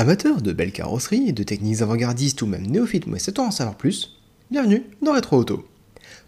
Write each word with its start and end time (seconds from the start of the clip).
Amateurs 0.00 0.40
de 0.40 0.54
belles 0.54 0.72
carrosseries, 0.72 1.34
de 1.34 1.42
techniques 1.42 1.82
avant-gardistes 1.82 2.40
ou 2.40 2.46
même 2.46 2.66
néophytes 2.66 3.06
mais 3.06 3.18
souhaitant 3.18 3.48
en 3.48 3.50
savoir 3.50 3.76
plus, 3.76 4.16
bienvenue 4.50 4.84
dans 5.02 5.12
Retro 5.12 5.36
Auto. 5.36 5.68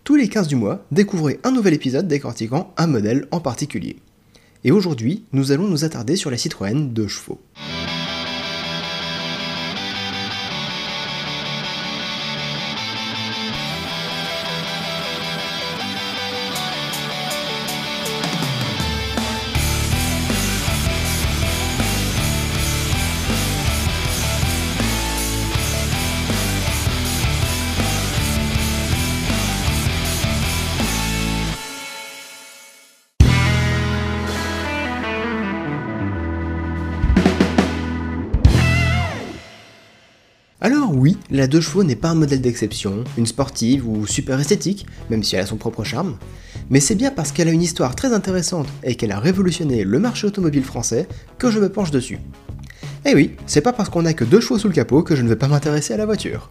Tous 0.05 0.15
les 0.15 0.29
15 0.29 0.47
du 0.47 0.57
mois, 0.57 0.85
découvrez 0.93 1.41
un 1.43 1.53
nouvel 1.53 1.73
épisode 1.73 2.07
décortiquant 2.07 2.75
un 2.77 2.87
modèle 2.87 3.27
en 3.31 3.41
particulier. 3.41 3.97
Et 4.65 4.73
aujourd'hui, 4.73 5.25
nous 5.33 5.53
allons 5.53 5.69
nous 5.69 5.87
attarder 5.87 6.17
sur 6.17 6.31
la 6.31 6.37
Citroën 6.37 6.93
2 6.93 7.09
chevaux. 7.09 7.41
La 41.31 41.47
2 41.47 41.61
chevaux 41.61 41.85
n'est 41.85 41.97
pas 41.97 42.11
un 42.11 42.15
modèle 42.15 42.41
d'exception, 42.41 43.05
une 43.17 43.27
sportive 43.27 43.89
ou 43.89 44.07
super 44.07 44.41
esthétique, 44.41 44.87
même 45.11 45.23
si 45.23 45.37
elle 45.37 45.43
a 45.43 45.47
son 45.47 45.57
propre 45.57 45.85
charme, 45.85 46.17
mais 46.71 46.81
c'est 46.81 46.95
bien 46.95 47.11
parce 47.11 47.33
qu'elle 47.33 47.49
a 47.49 47.53
une 47.53 47.63
histoire 47.63 47.95
très 47.95 48.13
intéressante 48.13 48.69
et 48.83 48.95
qu'elle 48.95 49.13
a 49.13 49.19
révolutionné 49.19 49.85
le 49.85 49.99
marché 49.99 50.27
automobile 50.27 50.65
français 50.65 51.09
que 51.39 51.51
je 51.51 51.59
me 51.59 51.71
penche 51.71 51.91
dessus. 51.91 52.19
Eh 53.05 53.15
oui, 53.15 53.33
c'est 53.47 53.61
pas 53.61 53.73
parce 53.73 53.89
qu'on 53.89 54.07
a 54.07 54.13
que 54.13 54.25
deux 54.25 54.41
chevaux 54.41 54.59
sous 54.59 54.69
le 54.69 54.75
capot 54.75 55.03
que 55.03 55.17
je 55.17 55.23
ne 55.23 55.29
vais 55.29 55.37
pas 55.37 55.49
m'intéresser 55.49 55.95
à 55.95 55.97
la 55.97 56.07
voiture. 56.07 56.51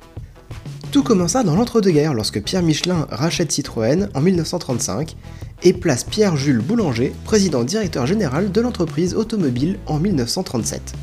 Tout 0.92 1.04
commença 1.04 1.44
dans 1.44 1.56
l'entre-deux-guerres 1.56 2.14
lorsque 2.14 2.42
Pierre 2.42 2.64
Michelin 2.64 3.08
rachète 3.10 3.52
Citroën 3.52 4.10
en 4.14 4.20
1935 4.20 5.16
et 5.64 5.72
place 5.72 6.04
Pierre-Jules 6.04 6.60
Boulanger 6.60 7.14
président 7.24 7.64
directeur 7.64 8.06
général 8.06 8.52
de 8.52 8.62
l'entreprise 8.62 9.16
automobile 9.16 9.80
en 9.86 10.00
1937. 10.00 10.94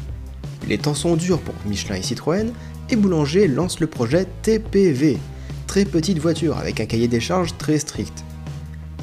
Les 0.69 0.77
temps 0.77 0.95
sont 0.95 1.17
durs 1.17 1.39
pour 1.39 1.55
Michelin 1.65 1.95
et 1.95 2.03
Citroën, 2.03 2.53
et 2.91 2.97
Boulanger 2.97 3.49
lance 3.49 3.81
le 3.81 3.87
projet 3.87 4.27
TPV, 4.43 5.19
très 5.67 5.85
petite 5.85 6.19
voiture 6.19 6.59
avec 6.59 6.81
un 6.81 6.87
cahier 6.87 7.09
des 7.09 7.21
charges 7.21 7.57
très 7.59 7.79
strict. 7.79 8.25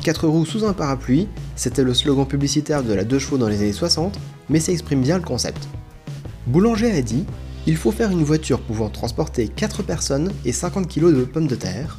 4 0.01 0.27
roues 0.27 0.45
sous 0.45 0.65
un 0.65 0.73
parapluie, 0.73 1.27
c'était 1.55 1.83
le 1.83 1.93
slogan 1.93 2.25
publicitaire 2.25 2.83
de 2.83 2.93
la 2.93 3.03
2 3.03 3.19
chevaux 3.19 3.37
dans 3.37 3.47
les 3.47 3.61
années 3.61 3.73
60, 3.73 4.19
mais 4.49 4.59
ça 4.59 4.71
exprime 4.71 5.01
bien 5.01 5.17
le 5.17 5.23
concept. 5.23 5.67
Boulanger 6.47 6.91
a 6.91 7.01
dit 7.01 7.25
il 7.67 7.77
faut 7.77 7.91
faire 7.91 8.11
une 8.11 8.23
voiture 8.23 8.61
pouvant 8.61 8.89
transporter 8.89 9.47
4 9.47 9.83
personnes 9.83 10.31
et 10.45 10.51
50 10.51 10.87
kg 10.87 11.15
de 11.15 11.23
pommes 11.23 11.47
de 11.47 11.55
terre, 11.55 11.97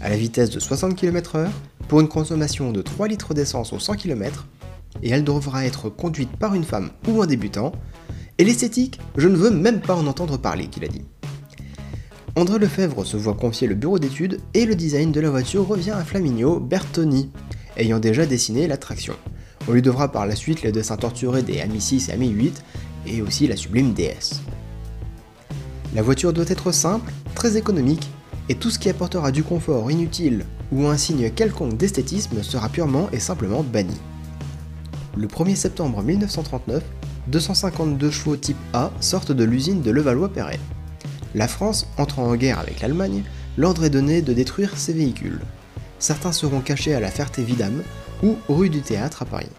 à 0.00 0.08
la 0.08 0.16
vitesse 0.16 0.50
de 0.50 0.60
60 0.60 0.94
km/h, 0.94 1.48
pour 1.88 2.00
une 2.00 2.08
consommation 2.08 2.70
de 2.70 2.82
3 2.82 3.08
litres 3.08 3.34
d'essence 3.34 3.72
au 3.72 3.80
100 3.80 3.94
km, 3.94 4.46
et 5.02 5.10
elle 5.10 5.24
devra 5.24 5.64
être 5.64 5.88
conduite 5.88 6.30
par 6.36 6.54
une 6.54 6.64
femme 6.64 6.90
ou 7.08 7.20
un 7.22 7.26
débutant, 7.26 7.72
et 8.38 8.44
l'esthétique, 8.44 9.00
je 9.16 9.26
ne 9.26 9.36
veux 9.36 9.50
même 9.50 9.80
pas 9.80 9.96
en 9.96 10.06
entendre 10.06 10.36
parler, 10.36 10.68
qu'il 10.68 10.84
a 10.84 10.88
dit. 10.88 11.02
André 12.36 12.58
Lefebvre 12.58 13.04
se 13.04 13.16
voit 13.16 13.34
confier 13.34 13.66
le 13.66 13.74
bureau 13.74 13.98
d'études 13.98 14.40
et 14.54 14.66
le 14.66 14.74
design 14.74 15.12
de 15.12 15.20
la 15.20 15.30
voiture 15.30 15.66
revient 15.66 15.92
à 15.92 16.04
Flaminio 16.04 16.60
Bertoni, 16.60 17.30
ayant 17.76 17.98
déjà 17.98 18.26
dessiné 18.26 18.66
l'attraction. 18.66 19.14
On 19.66 19.72
lui 19.72 19.82
devra 19.82 20.12
par 20.12 20.26
la 20.26 20.36
suite 20.36 20.62
les 20.62 20.72
dessins 20.72 20.96
torturés 20.96 21.42
des 21.42 21.60
Ami 21.60 21.80
6 21.80 22.08
et 22.08 22.12
Ami 22.12 22.28
8 22.28 22.62
et 23.06 23.22
aussi 23.22 23.46
la 23.46 23.56
sublime 23.56 23.92
DS. 23.92 24.42
La 25.94 26.02
voiture 26.02 26.32
doit 26.32 26.44
être 26.48 26.70
simple, 26.70 27.12
très 27.34 27.56
économique, 27.56 28.08
et 28.48 28.54
tout 28.54 28.70
ce 28.70 28.78
qui 28.78 28.88
apportera 28.88 29.30
du 29.30 29.42
confort 29.42 29.90
inutile 29.90 30.44
ou 30.72 30.86
un 30.86 30.96
signe 30.96 31.30
quelconque 31.30 31.76
d'esthétisme 31.76 32.42
sera 32.42 32.68
purement 32.68 33.08
et 33.12 33.20
simplement 33.20 33.62
banni. 33.62 33.96
Le 35.16 35.26
1er 35.26 35.54
septembre 35.54 36.02
1939, 36.02 36.82
252 37.28 38.10
chevaux 38.10 38.36
type 38.36 38.56
A 38.72 38.90
sortent 39.00 39.32
de 39.32 39.44
l'usine 39.44 39.82
de 39.82 39.90
Levallois-Perret. 39.90 40.60
La 41.34 41.48
France 41.48 41.86
entrant 41.96 42.24
en 42.24 42.36
guerre 42.36 42.58
avec 42.58 42.80
l'Allemagne, 42.80 43.22
l'ordre 43.56 43.84
est 43.84 43.90
donné 43.90 44.22
de 44.22 44.32
détruire 44.32 44.76
ces 44.76 44.92
véhicules. 44.92 45.40
Certains 45.98 46.32
seront 46.32 46.60
cachés 46.60 46.94
à 46.94 47.00
la 47.00 47.10
Ferté-Vidame 47.10 47.82
ou 48.22 48.36
rue 48.48 48.70
du 48.70 48.80
Théâtre 48.80 49.22
à 49.22 49.24
Paris. 49.24 49.50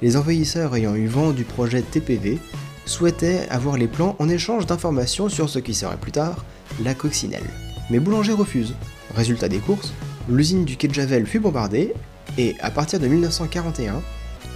Les 0.00 0.16
envahisseurs 0.16 0.74
ayant 0.74 0.94
eu 0.94 1.06
vent 1.06 1.32
du 1.32 1.44
projet 1.44 1.82
TPV 1.82 2.38
souhaitaient 2.86 3.46
avoir 3.50 3.76
les 3.76 3.86
plans 3.86 4.16
en 4.18 4.28
échange 4.28 4.66
d'informations 4.66 5.28
sur 5.28 5.48
ce 5.48 5.58
qui 5.58 5.74
serait 5.74 5.96
plus 5.96 6.12
tard 6.12 6.44
la 6.82 6.94
coccinelle. 6.94 7.42
Mais 7.90 8.00
Boulanger 8.00 8.32
refuse. 8.32 8.74
Résultat 9.14 9.48
des 9.48 9.58
courses, 9.58 9.92
l'usine 10.28 10.64
du 10.64 10.76
quai 10.76 10.88
de 10.88 10.94
Javel 10.94 11.26
fut 11.26 11.38
bombardée 11.38 11.92
et 12.38 12.56
à 12.60 12.70
partir 12.70 12.98
de 12.98 13.06
1941, 13.06 14.00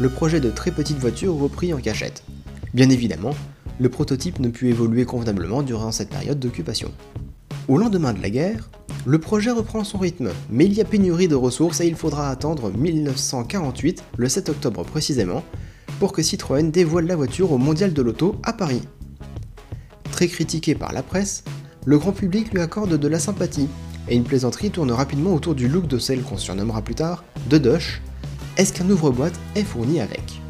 le 0.00 0.09
projet 0.09 0.41
de 0.41 0.50
très 0.50 0.71
petite 0.71 0.98
voiture 0.98 1.34
reprit 1.34 1.75
en 1.75 1.78
cachette. 1.78 2.22
Bien 2.75 2.91
évidemment, 2.91 3.34
le 3.79 3.89
prototype 3.89 4.41
ne 4.41 4.49
put 4.49 4.69
évoluer 4.69 5.05
convenablement 5.05 5.63
durant 5.63 5.93
cette 5.93 6.11
période 6.11 6.39
d'occupation. 6.39 6.91
Au 7.69 7.79
lendemain 7.79 8.13
de 8.13 8.23
la 8.23 8.31
guerre, 8.31 8.71
le 9.05 9.19
projet 9.19 9.51
reprend 9.51 9.85
son 9.85 9.99
rythme, 9.99 10.31
mais 10.51 10.65
il 10.65 10.73
y 10.73 10.81
a 10.81 10.85
pénurie 10.85 11.29
de 11.29 11.35
ressources 11.35 11.81
et 11.81 11.87
il 11.87 11.95
faudra 11.95 12.31
attendre 12.31 12.71
1948, 12.71 14.03
le 14.17 14.29
7 14.29 14.49
octobre 14.49 14.85
précisément, 14.85 15.43
pour 16.01 16.13
que 16.13 16.23
Citroën 16.23 16.71
dévoile 16.71 17.07
la 17.07 17.17
voiture 17.17 17.53
au 17.53 17.59
Mondial 17.59 17.93
de 17.93 18.03
l'Auto 18.03 18.37
à 18.43 18.53
Paris. 18.53 18.83
Très 20.11 20.29
critiqué 20.29 20.75
par 20.75 20.93
la 20.93 21.03
presse, 21.03 21.45
le 21.85 21.99
grand 21.99 22.13
public 22.13 22.53
lui 22.53 22.61
accorde 22.61 22.97
de 22.99 23.09
la 23.09 23.19
sympathie, 23.19 23.69
et 24.09 24.17
une 24.17 24.25
plaisanterie 24.25 24.71
tourne 24.71 24.93
rapidement 24.93 25.35
autour 25.35 25.55
du 25.55 25.69
look 25.69 25.87
de 25.89 25.99
celle 25.99 26.23
qu'on 26.23 26.37
surnommera 26.37 26.83
plus 26.83 26.95
tard 26.95 27.25
de 27.51 27.59
Dush. 27.59 28.01
Est-ce 28.57 28.73
qu'un 28.73 28.89
ouvre-boîte 28.89 29.39
est 29.55 29.65
fourni 29.65 30.01
avec? 30.01 30.41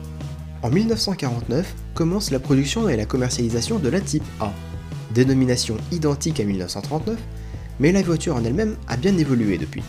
En 0.62 0.70
1949, 0.70 1.74
commence 1.96 2.30
la 2.30 2.38
production 2.38 2.88
et 2.88 2.96
la 2.96 3.06
commercialisation 3.06 3.80
de 3.80 3.88
la 3.88 4.00
Type 4.00 4.22
A. 4.38 4.52
Dénomination 5.14 5.78
identique 5.90 6.38
à 6.38 6.44
1939, 6.44 7.18
mais 7.80 7.90
la 7.90 8.02
voiture 8.02 8.36
en 8.36 8.44
elle-même 8.44 8.76
a 8.86 8.96
bien 8.98 9.16
évolué 9.16 9.56
depuis. 9.56 9.82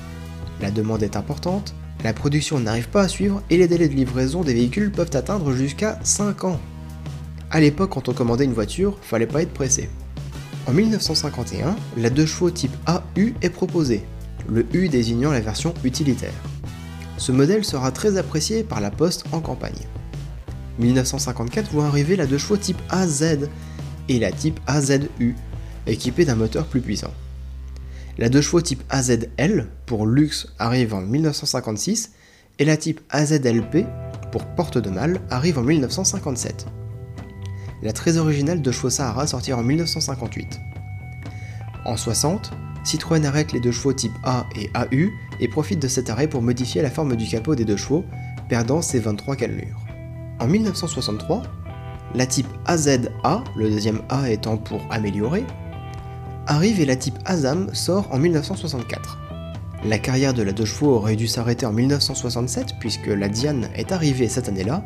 La 0.61 0.71
demande 0.71 1.03
est 1.03 1.17
importante, 1.17 1.75
la 2.03 2.13
production 2.13 2.59
n'arrive 2.59 2.87
pas 2.87 3.01
à 3.01 3.07
suivre 3.09 3.43
et 3.49 3.57
les 3.57 3.67
délais 3.67 3.89
de 3.89 3.93
livraison 3.93 4.41
des 4.41 4.53
véhicules 4.53 4.91
peuvent 4.91 5.11
atteindre 5.13 5.51
jusqu'à 5.51 5.99
5 6.01 6.45
ans. 6.45 6.59
A 7.51 7.59
l'époque, 7.59 7.91
quand 7.91 8.07
on 8.07 8.13
commandait 8.13 8.45
une 8.45 8.53
voiture, 8.53 8.97
fallait 9.01 9.27
pas 9.27 9.41
être 9.41 9.53
pressé. 9.53 9.89
En 10.65 10.71
1951, 10.71 11.75
la 11.97 12.09
2 12.09 12.25
chevaux 12.25 12.51
type 12.51 12.75
AU 12.87 13.33
est 13.41 13.49
proposée, 13.49 14.03
le 14.49 14.65
U 14.73 14.87
désignant 14.87 15.31
la 15.31 15.41
version 15.41 15.73
utilitaire. 15.83 16.33
Ce 17.17 17.33
modèle 17.33 17.65
sera 17.65 17.91
très 17.91 18.17
apprécié 18.17 18.63
par 18.63 18.79
la 18.79 18.91
Poste 18.91 19.25
en 19.33 19.41
campagne. 19.41 19.87
1954 20.79 21.71
voit 21.71 21.85
arriver 21.85 22.15
la 22.15 22.27
2 22.27 22.37
chevaux 22.37 22.57
type 22.57 22.81
AZ 22.89 23.49
et 24.09 24.19
la 24.19 24.31
type 24.31 24.59
AZU, 24.67 25.35
équipée 25.85 26.25
d'un 26.25 26.35
moteur 26.35 26.65
plus 26.65 26.81
puissant. 26.81 27.13
La 28.17 28.29
2 28.29 28.41
chevaux 28.41 28.61
type 28.61 28.83
AZL 28.89 29.67
pour 29.85 30.07
luxe 30.07 30.47
arrive 30.59 30.93
en 30.93 31.01
1956 31.01 32.11
et 32.59 32.65
la 32.65 32.77
type 32.77 33.01
AZLP 33.09 33.85
pour 34.31 34.45
porte 34.45 34.77
de 34.77 34.89
malle 34.89 35.21
arrive 35.29 35.59
en 35.59 35.63
1957. 35.63 36.65
La 37.83 37.93
très 37.93 38.17
originale 38.17 38.61
2 38.61 38.71
chevaux 38.71 38.89
Sahara 38.89 39.27
sortira 39.27 39.59
en 39.59 39.63
1958. 39.63 40.59
En 41.85 41.95
60, 41.95 42.51
Citroën 42.83 43.25
arrête 43.25 43.51
les 43.51 43.59
2 43.59 43.71
chevaux 43.71 43.93
type 43.93 44.13
A 44.23 44.45
et 44.55 44.69
AU 44.73 45.11
et 45.39 45.47
profite 45.47 45.79
de 45.79 45.87
cet 45.87 46.09
arrêt 46.09 46.27
pour 46.27 46.41
modifier 46.41 46.81
la 46.81 46.89
forme 46.89 47.15
du 47.15 47.27
capot 47.27 47.55
des 47.55 47.65
deux 47.65 47.77
chevaux, 47.77 48.05
perdant 48.49 48.81
ses 48.81 48.99
23 48.99 49.35
cannelures. 49.35 49.86
En 50.39 50.47
1963, 50.47 51.41
la 52.13 52.25
type 52.27 52.47
AZA, 52.65 53.43
le 53.55 53.69
deuxième 53.69 54.01
A 54.09 54.29
étant 54.29 54.57
pour 54.57 54.81
améliorer, 54.91 55.43
arrive 56.45 56.79
et 56.79 56.85
la 56.85 56.95
type 56.95 57.17
ASAM 57.25 57.73
sort 57.73 58.07
en 58.11 58.19
1964. 58.19 59.17
La 59.83 59.97
carrière 59.97 60.35
de 60.35 60.43
la 60.43 60.51
2 60.51 60.63
chevaux 60.63 60.95
aurait 60.95 61.15
dû 61.15 61.27
s'arrêter 61.27 61.65
en 61.65 61.73
1967 61.73 62.75
puisque 62.79 63.07
la 63.07 63.29
Diane 63.29 63.69
est 63.75 63.91
arrivée 63.91 64.27
cette 64.27 64.47
année-là, 64.47 64.83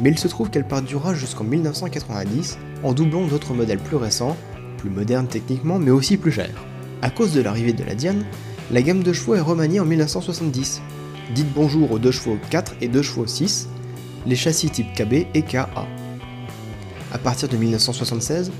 mais 0.00 0.10
il 0.10 0.18
se 0.18 0.28
trouve 0.28 0.50
qu'elle 0.50 0.66
perdura 0.66 1.14
jusqu'en 1.14 1.44
1990 1.44 2.58
en 2.82 2.92
doublant 2.92 3.26
d'autres 3.26 3.54
modèles 3.54 3.78
plus 3.78 3.96
récents, 3.96 4.36
plus 4.76 4.90
modernes 4.90 5.26
techniquement 5.26 5.78
mais 5.78 5.90
aussi 5.90 6.18
plus 6.18 6.32
chers. 6.32 6.66
À 7.00 7.08
cause 7.08 7.32
de 7.32 7.40
l'arrivée 7.40 7.72
de 7.72 7.84
la 7.84 7.94
Diane, 7.94 8.24
la 8.70 8.82
gamme 8.82 9.02
de 9.02 9.12
chevaux 9.12 9.34
est 9.34 9.40
remaniée 9.40 9.80
en 9.80 9.86
1970. 9.86 10.82
Dites 11.34 11.52
bonjour 11.54 11.92
aux 11.92 11.98
2 11.98 12.10
chevaux 12.10 12.36
4 12.50 12.74
et 12.82 12.88
2 12.88 13.02
chevaux 13.02 13.26
6, 13.26 13.68
les 14.26 14.36
châssis 14.36 14.70
type 14.70 14.92
KB 14.94 15.26
et 15.34 15.42
KA. 15.42 15.68
A 17.12 17.18
partir 17.18 17.48
de 17.48 17.56
1976, 17.56 18.50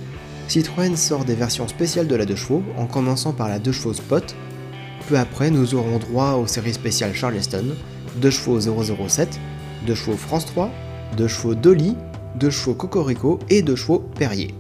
Citroën 0.49 0.97
sort 0.97 1.25
des 1.25 1.35
versions 1.35 1.69
spéciales 1.69 2.09
de 2.09 2.15
la 2.15 2.27
2 2.27 2.37
chevaux, 2.37 2.63
en 2.77 2.87
commençant 2.87 3.33
par 3.33 3.49
la 3.49 3.59
2 3.59 3.73
chevaux 3.73 3.95
Spot. 3.95 4.35
Peu 5.09 5.17
après, 5.17 5.51
nous 5.51 5.75
aurons 5.75 5.99
droit 5.99 6.33
aux 6.33 6.47
séries 6.47 6.75
spéciales 6.75 7.15
Charleston, 7.15 7.65
2 8.17 8.31
chevaux 8.31 8.61
007, 8.61 9.41
2 9.87 9.95
chevaux 9.95 10.17
France 10.17 10.47
3, 10.47 10.71
2 11.17 11.29
chevaux 11.29 11.55
Dolly, 11.55 11.97
2 12.39 12.51
chevaux 12.51 12.75
Cocorico 12.75 13.39
et 13.49 13.63
2 13.63 13.77
chevaux 13.77 14.01
Perrier. 14.01 14.55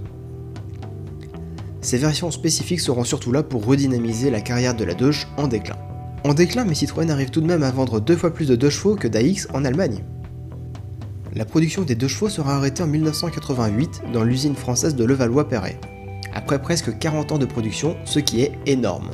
ces 1.80 1.98
versions 1.98 2.30
spécifiques 2.30 2.80
seront 2.80 3.04
surtout 3.04 3.32
là 3.32 3.42
pour 3.42 3.66
redynamiser 3.66 4.30
la 4.30 4.40
carrière 4.40 4.74
de 4.74 4.84
la 4.84 4.94
Doge 4.94 5.26
en 5.36 5.48
déclin. 5.48 5.76
En 6.24 6.32
déclin, 6.32 6.64
mais 6.64 6.74
Citroën 6.74 7.10
arrive 7.10 7.30
tout 7.30 7.40
de 7.40 7.46
même 7.46 7.64
à 7.64 7.70
vendre 7.72 8.00
deux 8.00 8.16
fois 8.16 8.32
plus 8.32 8.48
de 8.48 8.56
2 8.56 8.70
chevaux 8.70 8.94
que 8.94 9.08
d'AX 9.08 9.48
en 9.52 9.64
Allemagne. 9.64 10.04
La 11.34 11.46
production 11.46 11.80
des 11.80 11.94
2 11.94 12.08
chevaux 12.08 12.28
sera 12.28 12.56
arrêtée 12.56 12.82
en 12.82 12.86
1988 12.86 14.02
dans 14.12 14.22
l'usine 14.22 14.54
française 14.54 14.94
de 14.94 15.04
Levallois-Perret, 15.04 15.80
après 16.34 16.60
presque 16.60 16.98
40 16.98 17.32
ans 17.32 17.38
de 17.38 17.46
production, 17.46 17.96
ce 18.04 18.18
qui 18.18 18.42
est 18.42 18.52
énorme. 18.66 19.08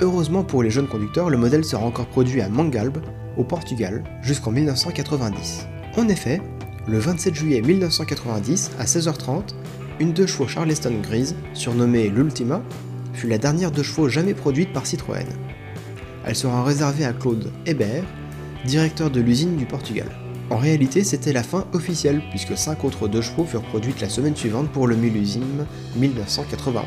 Heureusement 0.00 0.44
pour 0.44 0.62
les 0.62 0.68
jeunes 0.68 0.88
conducteurs, 0.88 1.30
le 1.30 1.38
modèle 1.38 1.64
sera 1.64 1.86
encore 1.86 2.08
produit 2.08 2.42
à 2.42 2.50
Mangalbe, 2.50 2.98
au 3.38 3.44
Portugal, 3.44 4.04
jusqu'en 4.20 4.50
1990. 4.50 5.66
En 5.96 6.08
effet, 6.08 6.42
le 6.86 6.98
27 6.98 7.34
juillet 7.34 7.62
1990, 7.62 8.72
à 8.78 8.84
16h30, 8.84 9.54
une 9.98 10.12
2 10.12 10.26
chevaux 10.26 10.46
Charleston 10.46 10.96
grise, 11.02 11.36
surnommée 11.54 12.10
l'Ultima, 12.10 12.60
fut 13.14 13.28
la 13.28 13.38
dernière 13.38 13.70
2 13.70 13.82
chevaux 13.82 14.10
jamais 14.10 14.34
produite 14.34 14.74
par 14.74 14.84
Citroën. 14.84 15.26
Elle 16.26 16.36
sera 16.36 16.62
réservée 16.62 17.06
à 17.06 17.14
Claude 17.14 17.50
Hébert, 17.64 18.04
directeur 18.66 19.10
de 19.10 19.22
l'usine 19.22 19.56
du 19.56 19.64
Portugal. 19.64 20.08
En 20.50 20.56
réalité, 20.56 21.02
c'était 21.04 21.32
la 21.32 21.42
fin 21.42 21.66
officielle, 21.72 22.22
puisque 22.30 22.56
5 22.56 22.84
autres 22.84 23.08
2 23.08 23.20
chevaux 23.22 23.44
furent 23.44 23.62
produites 23.62 24.00
la 24.00 24.08
semaine 24.08 24.36
suivante 24.36 24.70
pour 24.70 24.86
le 24.86 24.96
millésime 24.96 25.66
1991. 25.96 26.84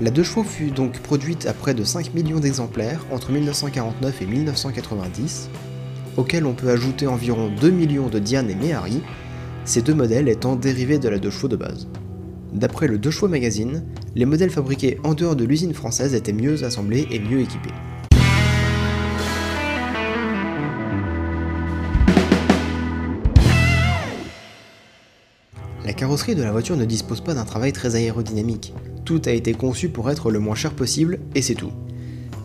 La 0.00 0.10
2 0.10 0.22
chevaux 0.22 0.44
fut 0.44 0.70
donc 0.70 0.98
produite 1.00 1.46
à 1.46 1.52
près 1.52 1.74
de 1.74 1.84
5 1.84 2.14
millions 2.14 2.40
d'exemplaires 2.40 3.04
entre 3.10 3.30
1949 3.30 4.22
et 4.22 4.26
1990, 4.26 5.50
auxquels 6.16 6.46
on 6.46 6.54
peut 6.54 6.70
ajouter 6.70 7.06
environ 7.06 7.50
2 7.60 7.70
millions 7.70 8.08
de 8.08 8.18
Diane 8.18 8.50
et 8.50 8.54
Méhari, 8.54 9.02
ces 9.64 9.82
deux 9.82 9.94
modèles 9.94 10.28
étant 10.28 10.56
dérivés 10.56 10.98
de 10.98 11.08
la 11.08 11.18
2 11.18 11.30
chevaux 11.30 11.48
de 11.48 11.56
base. 11.56 11.88
D'après 12.52 12.86
le 12.86 12.98
2 12.98 13.10
chevaux 13.10 13.28
magazine, 13.28 13.84
les 14.14 14.26
modèles 14.26 14.50
fabriqués 14.50 14.98
en 15.04 15.14
dehors 15.14 15.36
de 15.36 15.44
l'usine 15.44 15.74
française 15.74 16.14
étaient 16.14 16.32
mieux 16.32 16.64
assemblés 16.64 17.06
et 17.10 17.18
mieux 17.18 17.40
équipés. 17.40 17.74
Carrosserie 25.94 26.34
de 26.34 26.42
la 26.42 26.52
voiture 26.52 26.76
ne 26.76 26.84
dispose 26.84 27.20
pas 27.20 27.34
d'un 27.34 27.44
travail 27.44 27.72
très 27.72 27.96
aérodynamique. 27.96 28.74
Tout 29.04 29.22
a 29.26 29.30
été 29.30 29.54
conçu 29.54 29.88
pour 29.88 30.10
être 30.10 30.30
le 30.30 30.38
moins 30.38 30.54
cher 30.54 30.72
possible 30.72 31.20
et 31.34 31.42
c'est 31.42 31.54
tout. 31.54 31.72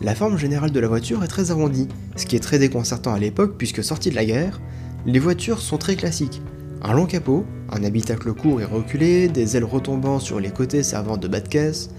La 0.00 0.14
forme 0.14 0.38
générale 0.38 0.70
de 0.70 0.80
la 0.80 0.88
voiture 0.88 1.22
est 1.22 1.28
très 1.28 1.50
arrondie, 1.50 1.88
ce 2.16 2.24
qui 2.24 2.36
est 2.36 2.40
très 2.40 2.58
déconcertant 2.58 3.12
à 3.12 3.18
l'époque 3.18 3.56
puisque 3.58 3.84
sortie 3.84 4.10
de 4.10 4.14
la 4.14 4.24
guerre, 4.24 4.60
les 5.06 5.18
voitures 5.18 5.60
sont 5.60 5.78
très 5.78 5.96
classiques. 5.96 6.40
Un 6.82 6.94
long 6.94 7.06
capot, 7.06 7.44
un 7.70 7.84
habitacle 7.84 8.32
court 8.32 8.60
et 8.60 8.64
reculé, 8.64 9.28
des 9.28 9.56
ailes 9.56 9.64
retombant 9.64 10.18
sur 10.18 10.40
les 10.40 10.50
côtés 10.50 10.82
servant 10.82 11.18
de 11.18 11.28
bas 11.28 11.40
de 11.40 11.48
caisse, 11.48 11.90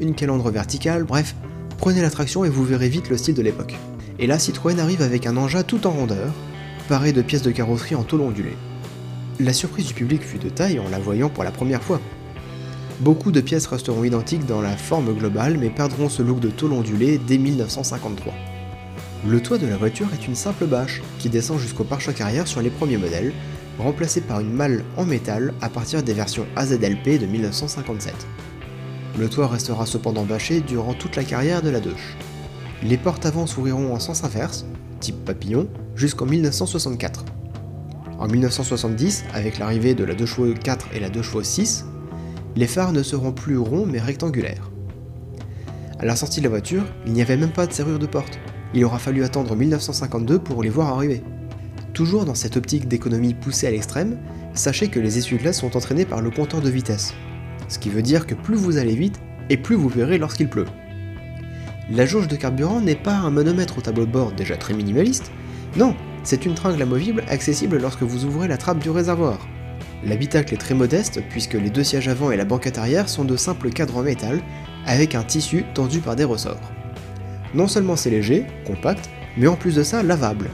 une 0.00 0.14
calandre 0.14 0.50
verticale, 0.50 1.04
bref, 1.04 1.34
prenez 1.78 2.00
la 2.00 2.10
traction 2.10 2.44
et 2.44 2.48
vous 2.48 2.64
verrez 2.64 2.88
vite 2.88 3.08
le 3.08 3.16
style 3.16 3.34
de 3.34 3.42
l'époque. 3.42 3.74
Et 4.20 4.26
là, 4.26 4.38
Citroën 4.38 4.78
arrive 4.78 5.02
avec 5.02 5.26
un 5.26 5.36
engin 5.36 5.62
tout 5.62 5.86
en 5.86 5.90
rondeur, 5.90 6.32
paré 6.88 7.12
de 7.12 7.22
pièces 7.22 7.42
de 7.42 7.50
carrosserie 7.50 7.94
en 7.94 8.04
tôle 8.04 8.20
ondulée. 8.20 8.56
La 9.40 9.52
surprise 9.52 9.86
du 9.86 9.94
public 9.94 10.20
fut 10.22 10.38
de 10.38 10.48
taille 10.48 10.80
en 10.80 10.88
la 10.88 10.98
voyant 10.98 11.28
pour 11.28 11.44
la 11.44 11.52
première 11.52 11.80
fois. 11.82 12.00
Beaucoup 12.98 13.30
de 13.30 13.40
pièces 13.40 13.68
resteront 13.68 14.02
identiques 14.02 14.46
dans 14.46 14.60
la 14.60 14.76
forme 14.76 15.14
globale 15.14 15.58
mais 15.58 15.70
perdront 15.70 16.08
ce 16.08 16.22
look 16.22 16.40
de 16.40 16.48
tôle 16.50 16.72
ondulé 16.72 17.18
dès 17.18 17.38
1953. 17.38 18.34
Le 19.28 19.40
toit 19.40 19.58
de 19.58 19.68
la 19.68 19.76
voiture 19.76 20.08
est 20.12 20.26
une 20.26 20.34
simple 20.34 20.66
bâche 20.66 21.02
qui 21.20 21.28
descend 21.28 21.60
jusqu'au 21.60 21.84
pare-choc 21.84 22.20
arrière 22.20 22.48
sur 22.48 22.62
les 22.62 22.70
premiers 22.70 22.96
modèles, 22.96 23.32
remplacée 23.78 24.22
par 24.22 24.40
une 24.40 24.52
malle 24.52 24.82
en 24.96 25.04
métal 25.04 25.54
à 25.60 25.68
partir 25.68 26.02
des 26.02 26.14
versions 26.14 26.46
AZLP 26.56 27.20
de 27.20 27.26
1957. 27.26 28.14
Le 29.20 29.28
toit 29.28 29.46
restera 29.46 29.86
cependant 29.86 30.24
bâché 30.24 30.62
durant 30.62 30.94
toute 30.94 31.14
la 31.14 31.22
carrière 31.22 31.62
de 31.62 31.70
la 31.70 31.78
Deutsch. 31.78 32.16
Les 32.82 32.98
portes 32.98 33.24
avant 33.24 33.46
s'ouvriront 33.46 33.94
en 33.94 34.00
sens 34.00 34.24
inverse, 34.24 34.66
type 34.98 35.24
papillon, 35.24 35.68
jusqu'en 35.94 36.26
1964. 36.26 37.37
En 38.18 38.26
1970, 38.26 39.24
avec 39.32 39.58
l'arrivée 39.58 39.94
de 39.94 40.02
la 40.02 40.14
2 40.14 40.26
chevaux 40.26 40.52
4 40.52 40.88
et 40.92 40.98
la 40.98 41.08
2 41.08 41.22
chevaux 41.22 41.42
6, 41.42 41.86
les 42.56 42.66
phares 42.66 42.92
ne 42.92 43.04
seront 43.04 43.30
plus 43.30 43.56
ronds 43.56 43.86
mais 43.86 44.00
rectangulaires. 44.00 44.72
À 46.00 46.04
la 46.04 46.16
sortie 46.16 46.40
de 46.40 46.44
la 46.44 46.50
voiture, 46.50 46.84
il 47.06 47.12
n'y 47.12 47.22
avait 47.22 47.36
même 47.36 47.52
pas 47.52 47.66
de 47.66 47.72
serrure 47.72 48.00
de 48.00 48.06
porte. 48.06 48.40
Il 48.74 48.84
aura 48.84 48.98
fallu 48.98 49.22
attendre 49.22 49.54
1952 49.54 50.40
pour 50.40 50.64
les 50.64 50.68
voir 50.68 50.88
arriver. 50.88 51.22
Toujours 51.92 52.24
dans 52.24 52.34
cette 52.34 52.56
optique 52.56 52.88
d'économie 52.88 53.34
poussée 53.34 53.68
à 53.68 53.70
l'extrême, 53.70 54.18
sachez 54.52 54.88
que 54.88 54.98
les 54.98 55.18
essuie-glaces 55.18 55.60
sont 55.60 55.76
entraînés 55.76 56.04
par 56.04 56.20
le 56.20 56.30
compteur 56.30 56.60
de 56.60 56.70
vitesse. 56.70 57.14
Ce 57.68 57.78
qui 57.78 57.88
veut 57.88 58.02
dire 58.02 58.26
que 58.26 58.34
plus 58.34 58.56
vous 58.56 58.78
allez 58.78 58.96
vite, 58.96 59.20
et 59.48 59.56
plus 59.56 59.76
vous 59.76 59.88
verrez 59.88 60.18
lorsqu'il 60.18 60.48
pleut. 60.48 60.66
La 61.90 62.04
jauge 62.04 62.28
de 62.28 62.36
carburant 62.36 62.80
n'est 62.80 62.96
pas 62.96 63.14
un 63.14 63.30
manomètre 63.30 63.78
au 63.78 63.80
tableau 63.80 64.06
de 64.06 64.10
bord 64.10 64.32
déjà 64.32 64.56
très 64.56 64.74
minimaliste, 64.74 65.30
non, 65.76 65.94
c'est 66.28 66.44
une 66.44 66.54
tringle 66.54 66.82
amovible 66.82 67.24
accessible 67.28 67.78
lorsque 67.78 68.02
vous 68.02 68.26
ouvrez 68.26 68.48
la 68.48 68.58
trappe 68.58 68.80
du 68.80 68.90
réservoir. 68.90 69.48
L'habitacle 70.04 70.52
est 70.52 70.58
très 70.58 70.74
modeste 70.74 71.22
puisque 71.30 71.54
les 71.54 71.70
deux 71.70 71.82
sièges 71.82 72.08
avant 72.08 72.30
et 72.30 72.36
la 72.36 72.44
banquette 72.44 72.76
arrière 72.76 73.08
sont 73.08 73.24
de 73.24 73.34
simples 73.34 73.70
cadres 73.70 73.96
en 73.96 74.02
métal 74.02 74.42
avec 74.84 75.14
un 75.14 75.22
tissu 75.22 75.64
tendu 75.72 76.00
par 76.00 76.16
des 76.16 76.24
ressorts. 76.24 76.70
Non 77.54 77.66
seulement 77.66 77.96
c'est 77.96 78.10
léger, 78.10 78.44
compact, 78.66 79.08
mais 79.38 79.46
en 79.46 79.56
plus 79.56 79.74
de 79.74 79.82
ça 79.82 80.02
lavable. 80.02 80.50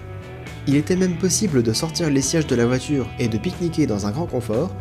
Il 0.68 0.76
était 0.76 0.94
même 0.94 1.18
possible 1.18 1.64
de 1.64 1.72
sortir 1.72 2.08
les 2.08 2.22
sièges 2.22 2.46
de 2.46 2.54
la 2.54 2.66
voiture 2.66 3.08
et 3.18 3.26
de 3.26 3.36
pique-niquer 3.36 3.88
dans 3.88 4.06
un 4.06 4.12
grand 4.12 4.26
confort, 4.26 4.72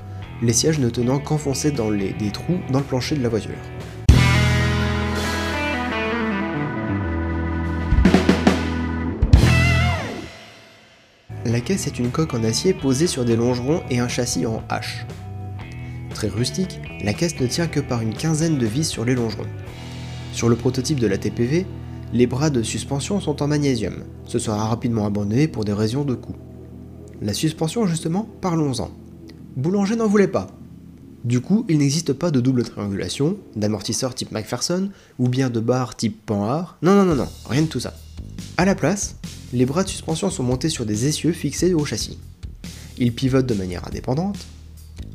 les 0.44 0.54
sièges 0.54 0.78
ne 0.78 0.92
tenant 0.92 1.18
qu'enfoncés 1.18 1.72
dans 1.72 1.90
les, 1.90 2.13
des 2.13 2.30
trous 2.30 2.60
dans 2.69 2.78
le 2.78 2.86
plancher 2.86 3.16
de 3.16 3.24
la 3.24 3.30
voiture. 3.30 3.57
La 11.53 11.61
caisse 11.61 11.85
est 11.85 12.00
une 12.00 12.09
coque 12.09 12.33
en 12.33 12.44
acier 12.44 12.73
posée 12.73 13.05
sur 13.05 13.25
des 13.25 13.35
longerons 13.35 13.83
et 13.91 14.00
un 14.00 14.07
châssis 14.07 14.47
en 14.47 14.63
H. 14.71 15.05
Très 16.09 16.27
rustique, 16.27 16.79
la 17.03 17.13
caisse 17.13 17.39
ne 17.39 17.45
tient 17.45 17.67
que 17.67 17.79
par 17.79 18.01
une 18.01 18.15
quinzaine 18.15 18.57
de 18.57 18.65
vis 18.65 18.85
sur 18.85 19.05
les 19.05 19.13
longerons. 19.13 19.45
Sur 20.31 20.50
le 20.50 20.55
prototype 20.55 21.00
de 21.00 21.05
la 21.05 21.19
TPV, 21.19 21.67
les 22.11 22.25
bras 22.25 22.50
de 22.50 22.63
suspension 22.63 23.21
sont 23.21 23.44
en 23.44 23.47
magnésium. 23.47 24.03
Ce 24.25 24.39
sera 24.39 24.65
rapidement 24.65 25.05
abandonné 25.05 25.47
pour 25.47 25.63
des 25.63 25.73
raisons 25.73 26.03
de 26.03 26.15
coût. 26.15 26.35
La 27.21 27.33
suspension, 27.33 27.85
justement, 27.85 28.27
parlons-en. 28.41 28.89
Boulanger 29.56 29.95
n'en 29.95 30.07
voulait 30.07 30.27
pas. 30.27 30.47
Du 31.23 31.39
coup, 31.39 31.67
il 31.69 31.77
n'existe 31.77 32.13
pas 32.13 32.31
de 32.31 32.41
double 32.41 32.63
triangulation, 32.63 33.38
d'amortisseur 33.56 34.15
type 34.15 34.31
McPherson, 34.31 34.89
ou 35.19 35.30
bien 35.30 35.51
de 35.51 35.59
barre 35.59 35.95
type 35.95 36.19
Panhard. 36.25 36.80
Non, 36.81 37.06
non, 37.06 37.13
non, 37.13 37.28
rien 37.47 37.61
de 37.61 37.68
tout 37.68 37.80
ça. 37.80 37.94
À 38.57 38.66
la 38.66 38.75
place, 38.75 39.16
les 39.54 39.66
bras 39.66 39.83
de 39.83 39.90
suspension 39.90 40.30
sont 40.30 40.44
montés 40.44 40.69
sur 40.69 40.85
des 40.85 41.07
essieux 41.07 41.31
fixés 41.31 41.73
au 41.73 41.85
châssis. 41.85 42.19
Ils 42.97 43.13
pivotent 43.13 43.45
de 43.45 43.54
manière 43.54 43.87
indépendante. 43.87 44.37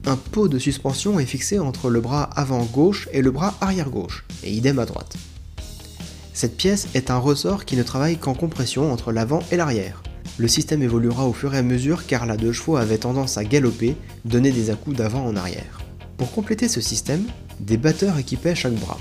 Un 0.06 0.16
pot 0.16 0.48
de 0.48 0.58
suspension 0.58 1.20
est 1.20 1.26
fixé 1.26 1.58
entre 1.58 1.90
le 1.90 2.00
bras 2.00 2.24
avant 2.34 2.64
gauche 2.64 3.08
et 3.12 3.22
le 3.22 3.30
bras 3.30 3.54
arrière 3.60 3.90
gauche, 3.90 4.24
et 4.42 4.52
idem 4.52 4.78
à 4.78 4.86
droite. 4.86 5.16
Cette 6.32 6.56
pièce 6.56 6.88
est 6.94 7.10
un 7.10 7.18
ressort 7.18 7.64
qui 7.64 7.76
ne 7.76 7.82
travaille 7.82 8.16
qu'en 8.16 8.34
compression 8.34 8.92
entre 8.92 9.12
l'avant 9.12 9.40
et 9.50 9.56
l'arrière. 9.56 10.02
Le 10.36 10.46
système 10.46 10.82
évoluera 10.82 11.26
au 11.26 11.32
fur 11.32 11.52
et 11.54 11.58
à 11.58 11.62
mesure 11.62 12.06
car 12.06 12.26
la 12.26 12.36
deux 12.36 12.52
chevaux 12.52 12.76
avait 12.76 12.98
tendance 12.98 13.38
à 13.38 13.44
galoper, 13.44 13.96
donner 14.24 14.52
des 14.52 14.70
à-coups 14.70 14.96
d'avant 14.96 15.26
en 15.26 15.34
arrière. 15.34 15.80
Pour 16.16 16.30
compléter 16.30 16.68
ce 16.68 16.80
système, 16.80 17.24
des 17.58 17.76
batteurs 17.76 18.18
équipaient 18.18 18.54
chaque 18.54 18.74
bras. 18.74 18.98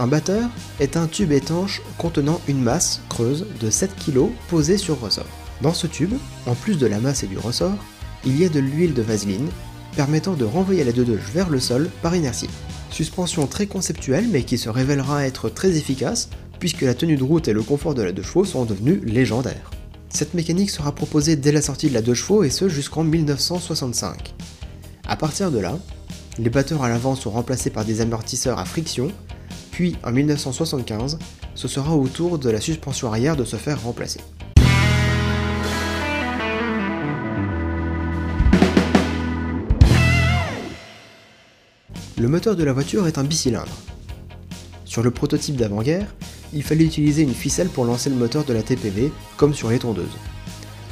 Un 0.00 0.06
batteur 0.06 0.48
est 0.78 0.96
un 0.96 1.08
tube 1.08 1.32
étanche 1.32 1.82
contenant 1.96 2.40
une 2.46 2.62
masse 2.62 3.00
creuse 3.08 3.46
de 3.60 3.68
7 3.68 3.90
kg 3.96 4.28
posée 4.48 4.78
sur 4.78 5.00
ressort. 5.00 5.26
Dans 5.60 5.74
ce 5.74 5.88
tube, 5.88 6.14
en 6.46 6.54
plus 6.54 6.78
de 6.78 6.86
la 6.86 7.00
masse 7.00 7.24
et 7.24 7.26
du 7.26 7.36
ressort, 7.36 7.76
il 8.24 8.40
y 8.40 8.44
a 8.44 8.48
de 8.48 8.60
l'huile 8.60 8.94
de 8.94 9.02
vaseline 9.02 9.48
permettant 9.96 10.34
de 10.34 10.44
renvoyer 10.44 10.84
la 10.84 10.92
2 10.92 11.18
vers 11.32 11.50
le 11.50 11.58
sol 11.58 11.90
par 12.00 12.14
inertie. 12.14 12.48
Suspension 12.90 13.48
très 13.48 13.66
conceptuelle 13.66 14.28
mais 14.30 14.44
qui 14.44 14.56
se 14.56 14.68
révélera 14.68 15.26
être 15.26 15.48
très 15.48 15.76
efficace 15.76 16.28
puisque 16.60 16.82
la 16.82 16.94
tenue 16.94 17.16
de 17.16 17.24
route 17.24 17.48
et 17.48 17.52
le 17.52 17.62
confort 17.64 17.94
de 17.94 18.02
la 18.02 18.12
2 18.12 18.22
chevaux 18.22 18.44
sont 18.44 18.64
devenus 18.64 19.00
légendaires. 19.04 19.72
Cette 20.10 20.34
mécanique 20.34 20.70
sera 20.70 20.92
proposée 20.92 21.34
dès 21.34 21.50
la 21.50 21.60
sortie 21.60 21.88
de 21.88 21.94
la 21.94 22.02
2 22.02 22.14
chevaux 22.14 22.44
et 22.44 22.50
ce 22.50 22.68
jusqu'en 22.68 23.02
1965. 23.02 24.32
A 25.08 25.16
partir 25.16 25.50
de 25.50 25.58
là, 25.58 25.76
les 26.38 26.50
batteurs 26.50 26.84
à 26.84 26.88
l'avant 26.88 27.16
sont 27.16 27.30
remplacés 27.30 27.70
par 27.70 27.84
des 27.84 28.00
amortisseurs 28.00 28.60
à 28.60 28.64
friction 28.64 29.10
puis 29.78 29.94
en 30.02 30.10
1975, 30.10 31.20
ce 31.54 31.68
sera 31.68 31.94
au 31.94 32.08
tour 32.08 32.40
de 32.40 32.50
la 32.50 32.60
suspension 32.60 33.12
arrière 33.12 33.36
de 33.36 33.44
se 33.44 33.54
faire 33.54 33.80
remplacer. 33.80 34.18
Le 42.16 42.26
moteur 42.26 42.56
de 42.56 42.64
la 42.64 42.72
voiture 42.72 43.06
est 43.06 43.18
un 43.18 43.22
bicylindre. 43.22 43.70
Sur 44.84 45.04
le 45.04 45.12
prototype 45.12 45.54
d'avant-guerre, 45.54 46.12
il 46.52 46.64
fallait 46.64 46.84
utiliser 46.84 47.22
une 47.22 47.32
ficelle 47.32 47.68
pour 47.68 47.84
lancer 47.84 48.10
le 48.10 48.16
moteur 48.16 48.42
de 48.42 48.52
la 48.52 48.64
TPV, 48.64 49.12
comme 49.36 49.54
sur 49.54 49.70
les 49.70 49.78
tondeuses. 49.78 50.18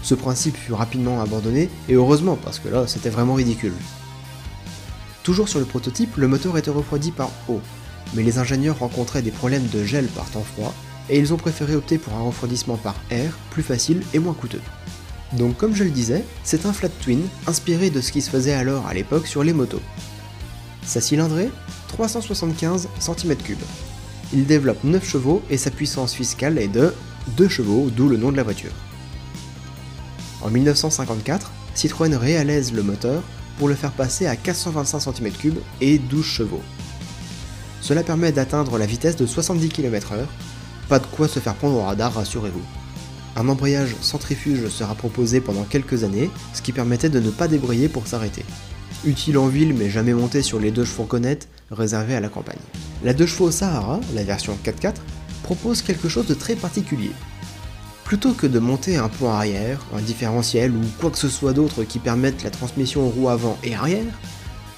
Ce 0.05 0.15
principe 0.15 0.57
fut 0.57 0.75
rapidement 0.75 1.21
abandonné, 1.21 1.71
et 1.89 1.95
heureusement 1.95 2.39
parce 2.41 2.61
que 2.61 2.69
là 2.69 2.87
c'était 2.87 3.11
vraiment 3.11 3.35
ridicule. 3.35 3.75
Toujours 5.25 5.49
sur 5.49 5.59
le 5.59 5.65
prototype, 5.65 6.19
le 6.19 6.29
moteur 6.29 6.57
était 6.57 6.71
refroidi 6.71 7.11
par 7.11 7.33
eau, 7.49 7.61
mais 8.15 8.23
les 8.23 8.39
ingénieurs 8.39 8.79
rencontraient 8.79 9.23
des 9.23 9.31
problèmes 9.31 9.67
de 9.73 9.85
gel 9.85 10.07
par 10.07 10.31
temps 10.31 10.45
froid, 10.55 10.75
et 11.09 11.19
ils 11.19 11.33
ont 11.33 11.37
préféré 11.37 11.77
opter 11.77 11.99
pour 11.99 12.15
un 12.15 12.23
refroidissement 12.23 12.77
par 12.77 12.97
air, 13.11 13.37
plus 13.51 13.63
facile 13.63 14.03
et 14.15 14.19
moins 14.19 14.35
coûteux. 14.35 14.61
Donc 15.33 15.57
comme 15.57 15.75
je 15.75 15.85
le 15.85 15.91
disais, 15.91 16.25
c'est 16.45 16.67
un 16.67 16.73
flat 16.73 16.89
twin 16.89 17.23
inspiré 17.47 17.91
de 17.91 18.01
ce 18.01 18.13
qui 18.13 18.23
se 18.23 18.31
faisait 18.31 18.53
alors 18.53 18.87
à 18.87 18.95
l'époque 18.95 19.27
sur 19.27 19.43
les 19.43 19.53
motos. 19.53 19.83
Sa 20.85 21.01
cylindrée 21.01 21.51
375 21.89 22.89
cm3. 23.01 23.57
Il 24.33 24.47
développe 24.47 24.83
9 24.85 25.09
chevaux 25.09 25.43
et 25.51 25.57
sa 25.57 25.71
puissance 25.71 26.15
fiscale 26.15 26.59
est 26.59 26.69
de 26.69 26.93
2 27.37 27.49
chevaux, 27.49 27.91
d'où 27.91 28.09
le 28.09 28.17
nom 28.17 28.31
de 28.31 28.37
la 28.37 28.43
voiture. 28.43 28.73
En 30.43 30.51
1954, 30.51 31.51
Citroën 31.75 32.15
réalise 32.15 32.73
le 32.73 32.83
moteur 32.83 33.23
pour 33.59 33.69
le 33.69 33.75
faire 33.75 33.93
passer 33.93 34.27
à 34.27 34.37
425 34.37 34.99
cm3 34.99 35.55
et 35.81 35.99
12 35.99 36.25
chevaux. 36.25 36.63
Cela 37.87 38.03
permet 38.03 38.33
d'atteindre 38.33 38.79
la 38.79 38.85
vitesse 38.85 39.15
de 39.15 39.27
70 39.27 39.69
km/h, 39.69 40.17
pas 40.89 40.99
de 40.99 41.07
quoi 41.07 41.29
se 41.29 41.39
faire 41.39 41.55
prendre 41.55 41.77
au 41.77 41.85
radar, 41.85 42.13
rassurez-vous. 42.15 42.65
Un 43.37 43.49
embrayage 43.49 43.95
centrifuge 44.01 44.67
sera 44.71 44.97
proposé 44.97 45.41
pendant 45.41 45.63
quelques 45.63 46.03
années, 46.03 46.29
ce 46.53 46.63
qui 46.63 46.73
permettait 46.73 47.11
de 47.11 47.21
ne 47.21 47.31
pas 47.31 47.47
débrayer 47.47 47.89
pour 47.89 48.09
s'arrêter. 48.09 48.45
Utile 49.05 49.39
en 49.39 49.47
ville 49.47 49.73
mais 49.73 49.89
jamais 49.89 50.15
monté 50.15 50.43
sur 50.43 50.59
les 50.59 50.73
deux 50.73 50.85
fourgonnettes 50.85 51.47
réservées 51.71 52.17
à 52.17 52.21
la 52.21 52.29
campagne. 52.29 52.59
La 53.05 53.15
2 53.15 53.25
chevaux 53.25 53.53
Sahara, 53.53 54.01
la 54.17 54.25
version 54.25 54.59
4x4, 54.65 54.95
propose 55.45 55.83
quelque 55.83 56.09
chose 56.09 56.27
de 56.27 56.35
très 56.35 56.57
particulier. 56.57 57.13
Plutôt 58.03 58.33
que 58.33 58.49
de 58.49 58.59
monter 58.59 58.97
un 58.97 59.09
pont 59.09 59.31
arrière, 59.31 59.79
un 59.95 60.03
différentiel 60.03 60.73
ou 60.73 60.83
quoi 60.99 61.13
que 61.13 61.19
ce 61.19 61.29
soit 61.29 61.53
d'autre 61.53 61.85
qui 61.85 62.01
permette 62.01 62.43
la 62.43 62.51
transmission 62.51 63.07
aux 63.07 63.11
roues 63.11 63.29
avant 63.29 63.57
et 63.63 63.77
arrière, 63.77 64.13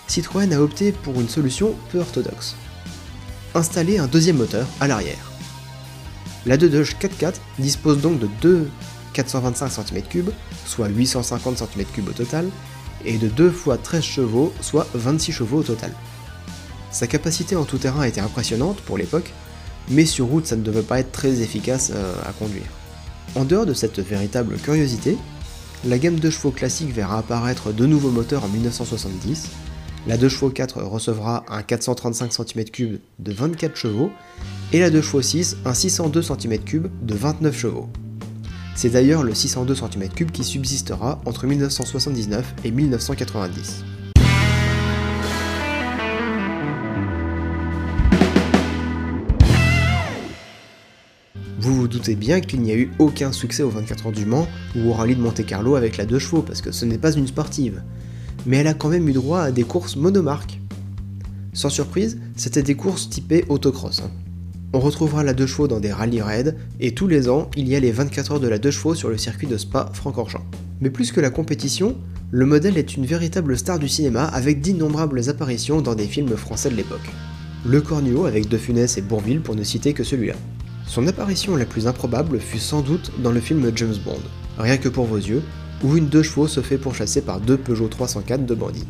Citroën 0.09 0.53
a 0.53 0.61
opté 0.61 0.93
pour 0.93 1.19
une 1.19 1.29
solution 1.31 1.75
peu 1.91 2.01
orthodoxe. 2.01 2.55
Installer 3.59 3.99
un 3.99 4.07
deuxième 4.07 4.37
moteur 4.37 4.69
à 4.79 4.87
l'arrière. 4.87 5.33
La 6.47 6.57
2 6.57 6.69
Dodge 6.69 6.95
4x4 7.01 7.35
dispose 7.59 8.01
donc 8.01 8.21
de 8.21 8.29
deux 8.41 8.71
425 9.15 9.67
cm3, 9.67 10.27
soit 10.65 10.87
850 10.87 11.57
cm3 11.57 12.09
au 12.09 12.13
total, 12.13 12.49
et 13.05 13.19
de 13.19 13.27
2 13.27 13.51
fois 13.51 13.77
13 13.77 14.01
chevaux, 14.01 14.53
soit 14.61 14.87
26 14.95 15.33
chevaux 15.33 15.59
au 15.59 15.63
total. 15.65 15.93
Sa 16.93 17.09
capacité 17.09 17.57
en 17.57 17.65
tout 17.65 17.79
terrain 17.79 18.05
était 18.05 18.21
impressionnante 18.21 18.81
pour 18.83 18.97
l'époque, 18.97 19.33
mais 19.89 20.05
sur 20.05 20.27
route 20.27 20.47
ça 20.47 20.55
ne 20.55 20.63
devait 20.63 20.83
pas 20.83 21.01
être 21.01 21.11
très 21.11 21.41
efficace 21.41 21.91
euh, 21.93 22.15
à 22.25 22.33
conduire. 22.33 22.71
En 23.35 23.45
dehors 23.45 23.67
de 23.67 23.75
cette 23.75 23.99
véritable 23.99 24.57
curiosité, 24.59 25.19
la 25.85 25.99
gamme 25.99 26.21
de 26.21 26.31
chevaux 26.31 26.53
classique 26.53 26.95
verra 26.95 27.19
apparaître 27.19 27.73
de 27.73 27.87
nouveaux 27.87 28.11
moteurs 28.11 28.45
en 28.45 28.49
1970. 28.49 29.49
La 30.09 30.17
2 30.17 30.27
chevaux 30.31 30.49
4 30.49 30.85
recevra 30.85 31.45
un 31.51 31.63
435 31.63 32.33
cm3 32.33 32.99
de 33.19 33.31
24 33.31 33.77
chevaux 33.77 34.11
et 34.73 34.81
la 34.81 34.89
2 34.89 35.03
chevaux 35.03 35.21
6 35.21 35.59
un 35.67 35.75
602 35.75 36.23
cm3 36.23 36.85
de 37.03 37.15
29 37.15 37.55
chevaux. 37.55 37.91
C'est 38.75 38.89
d'ailleurs 38.89 39.23
le 39.23 39.35
602 39.35 39.75
cm3 39.75 40.31
qui 40.31 40.45
subsistera 40.45 41.21
entre 41.27 41.47
1979 41.47 42.55
et 42.65 42.71
1990. 42.71 43.85
Vous 51.59 51.75
vous 51.75 51.87
doutez 51.87 52.15
bien 52.15 52.41
qu'il 52.41 52.63
n'y 52.63 52.73
a 52.73 52.77
eu 52.77 52.91
aucun 52.99 53.31
succès 53.31 53.63
aux 53.63 53.69
24 53.69 54.07
heures 54.07 54.13
du 54.13 54.25
Mans 54.25 54.49
ou 54.75 54.89
au 54.89 54.95
rallye 54.95 55.17
de 55.17 55.21
Monte 55.21 55.45
Carlo 55.45 55.75
avec 55.75 55.99
la 55.99 56.07
2 56.07 56.19
chevaux 56.19 56.41
parce 56.41 56.63
que 56.63 56.73
ce 56.73 56.87
n'est 56.87 56.97
pas 56.97 57.13
une 57.13 57.27
sportive. 57.27 57.83
Mais 58.49 58.57
elle 58.57 58.67
a 58.67 58.73
quand 58.73 58.89
même 58.89 59.07
eu 59.07 59.13
droit 59.13 59.41
à 59.41 59.51
des 59.53 59.63
courses 59.63 59.95
monomarques. 59.95 60.59
Sans 61.53 61.69
surprise, 61.69 62.19
c'était 62.35 62.63
des 62.63 62.77
courses 62.77 63.11
typées 63.11 63.45
autocross. 63.51 64.01
Hein. 64.01 64.11
On 64.73 64.81
retrouvera 64.81 65.23
la 65.23 65.35
2 65.35 65.47
chevaux 65.47 65.69
dans 65.69 65.81
des 65.81 65.93
rallyes 65.93 66.23
raids 66.23 66.55
et 66.81 66.95
tous 66.95 67.09
les 67.09 67.29
ans, 67.29 67.51
il 67.59 67.69
y 67.69 67.77
a 67.77 67.81
les 67.81 67.93
24 67.93 68.33
heures 68.33 68.41
de 68.41 68.49
la 68.49 68.59
2 68.59 68.71
chevaux 68.71 68.95
sur 68.95 69.11
le 69.11 69.19
circuit 69.19 69.47
de 69.47 69.59
Spa-Francorchamps. 69.59 70.47
Mais 70.81 70.89
plus 70.89 71.13
que 71.13 71.21
la 71.21 71.29
compétition, 71.29 71.99
le 72.31 72.47
modèle 72.47 72.79
est 72.79 72.97
une 72.97 73.05
véritable 73.05 73.59
star 73.59 73.79
du 73.79 73.87
cinéma 73.87 74.25
avec 74.25 74.63
d'innombrables 74.63 75.29
apparitions 75.29 75.83
dans 75.83 75.95
des 75.95 76.07
films 76.07 76.35
français 76.35 76.71
de 76.71 76.77
l'époque. 76.77 77.11
Le 77.67 77.83
Cornio 77.83 78.25
avec 78.25 78.49
De 78.49 78.57
Funès 78.57 78.97
et 78.97 79.03
Bourville 79.03 79.43
pour 79.43 79.57
ne 79.57 79.63
citer 79.63 79.93
que 79.93 80.05
celui-là. 80.05 80.37
Son 80.87 81.07
apparition 81.07 81.55
la 81.55 81.67
plus 81.67 81.87
improbable 81.87 82.41
fut 82.41 82.59
sans 82.59 82.81
doute 82.81 83.13
dans 83.23 83.33
le 83.33 83.41
film 83.41 83.71
James 83.77 83.99
Bond, 84.03 84.23
Rien 84.57 84.79
que 84.79 84.89
pour 84.89 85.05
vos 85.05 85.19
yeux, 85.19 85.43
où 85.85 85.97
une 85.97 86.09
deux 86.09 86.23
chevaux 86.23 86.49
se 86.49 86.61
fait 86.61 86.79
pourchasser 86.79 87.21
par 87.21 87.41
deux 87.41 87.57
Peugeot 87.57 87.89
304 87.89 88.47
de 88.47 88.55
bandits. 88.55 88.87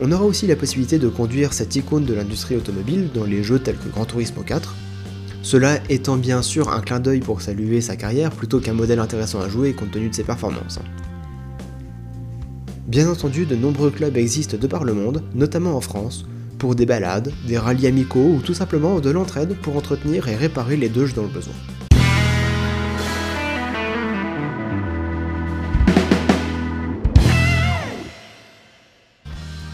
On 0.00 0.12
aura 0.12 0.24
aussi 0.24 0.46
la 0.46 0.56
possibilité 0.56 0.98
de 0.98 1.08
conduire 1.08 1.52
cette 1.52 1.76
icône 1.76 2.04
de 2.04 2.14
l'industrie 2.14 2.56
automobile 2.56 3.10
dans 3.14 3.24
les 3.24 3.42
jeux 3.42 3.58
tels 3.58 3.76
que 3.76 3.88
Gran 3.88 4.04
Turismo 4.04 4.42
4, 4.42 4.74
cela 5.42 5.78
étant 5.88 6.16
bien 6.16 6.42
sûr 6.42 6.70
un 6.70 6.80
clin 6.80 7.00
d'œil 7.00 7.20
pour 7.20 7.40
saluer 7.40 7.80
sa 7.80 7.96
carrière 7.96 8.30
plutôt 8.30 8.60
qu'un 8.60 8.74
modèle 8.74 8.98
intéressant 8.98 9.40
à 9.40 9.48
jouer 9.48 9.72
compte 9.72 9.90
tenu 9.90 10.08
de 10.08 10.14
ses 10.14 10.24
performances. 10.24 10.78
Bien 12.86 13.08
entendu, 13.08 13.46
de 13.46 13.56
nombreux 13.56 13.90
clubs 13.90 14.16
existent 14.16 14.56
de 14.60 14.66
par 14.66 14.84
le 14.84 14.94
monde, 14.94 15.22
notamment 15.34 15.76
en 15.76 15.80
France, 15.80 16.26
pour 16.58 16.74
des 16.74 16.86
balades, 16.86 17.32
des 17.46 17.56
rallyes 17.56 17.86
amicaux 17.86 18.34
ou 18.36 18.40
tout 18.42 18.54
simplement 18.54 19.00
de 19.00 19.10
l'entraide 19.10 19.56
pour 19.62 19.76
entretenir 19.76 20.28
et 20.28 20.36
réparer 20.36 20.76
les 20.76 20.88
deux 20.88 21.08
dans 21.12 21.22
le 21.22 21.28
besoin. 21.28 21.54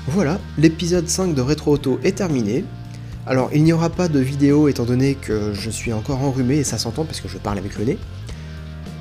Voilà, 0.09 0.41
l'épisode 0.57 1.09
5 1.09 1.35
de 1.35 1.41
Retro 1.41 1.73
Auto 1.73 1.99
est 2.05 2.19
terminé. 2.19 2.65
Alors 3.27 3.51
il 3.53 3.65
n'y 3.65 3.73
aura 3.73 3.91
pas 3.91 4.09
de 4.09 4.21
vidéo 4.21 4.69
étant 4.69 4.85
donné 4.85 5.15
que 5.15 5.53
je 5.53 5.69
suis 5.69 5.93
encore 5.93 6.23
enrhumé 6.23 6.59
et 6.59 6.65
ça 6.65 6.79
s'entend 6.79 7.05
parce 7.05 7.21
que 7.21 7.29
je 7.29 7.39
parle 7.39 7.59
avec 7.59 7.77
le 7.77 7.85
nez. 7.85 7.99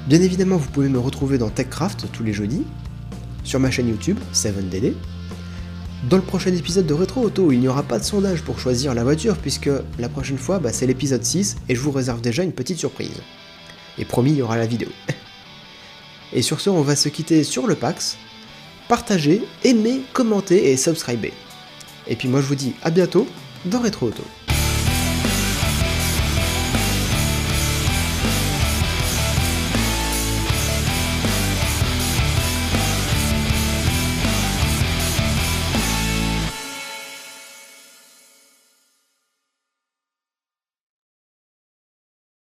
Bien 0.08 0.22
évidemment 0.22 0.58
vous 0.58 0.70
pouvez 0.70 0.90
me 0.90 1.00
retrouver 1.00 1.38
dans 1.38 1.50
TechCraft 1.50 2.08
tous 2.12 2.24
les 2.24 2.34
jeudis, 2.34 2.64
sur 3.44 3.60
ma 3.60 3.70
chaîne 3.70 3.88
YouTube 3.88 4.18
7DD, 4.34 4.94
dans 6.10 6.18
le 6.18 6.24
prochain 6.24 6.54
épisode 6.54 6.86
de 6.86 6.94
Retro 6.94 7.22
Auto, 7.22 7.52
il 7.52 7.60
n'y 7.60 7.68
aura 7.68 7.82
pas 7.82 7.98
de 7.98 8.04
sondage 8.04 8.44
pour 8.44 8.60
choisir 8.60 8.94
la 8.94 9.04
voiture 9.04 9.38
puisque 9.38 9.72
la 9.98 10.08
prochaine 10.08 10.38
fois, 10.38 10.60
bah, 10.60 10.72
c'est 10.72 10.86
l'épisode 10.86 11.24
6 11.24 11.56
et 11.68 11.74
je 11.74 11.82
vous 11.82 11.90
réserve 11.90 12.22
déjà 12.22 12.44
une 12.44 12.52
petite 12.52 12.78
surprise. 12.78 13.24
Et 13.98 14.06
promis, 14.06 14.30
il 14.30 14.38
y 14.38 14.42
aura 14.44 14.56
la 14.56 14.68
vidéo. 14.68 14.90
et 16.34 16.44
sur 16.44 16.62
ce, 16.62 16.70
on 16.70 16.84
va 16.84 16.96
se 16.96 17.10
quitter 17.10 17.44
sur 17.44 17.66
le 17.66 17.74
Pax. 17.74 18.18
Partagez, 18.88 19.42
aimez, 19.64 20.02
commentez 20.14 20.72
et 20.72 20.78
subscribez. 20.78 21.34
Et 22.08 22.16
puis 22.16 22.28
moi 22.28 22.42
je 22.42 22.46
vous 22.46 22.56
dis 22.56 22.74
à 22.84 22.92
bientôt 22.92 23.28
dans 23.66 23.82
Retro 23.82 24.08
Auto. 24.08 24.24